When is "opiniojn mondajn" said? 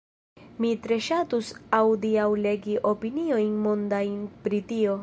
2.95-4.19